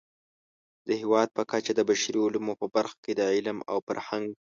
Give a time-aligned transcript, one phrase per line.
[0.87, 4.25] د هېواد په کچه د بشري علومو په برخه کې د علم او فرهنګ